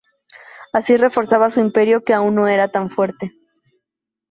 [0.73, 3.35] Así reforzaba su imperio que aún no era tan fuerte.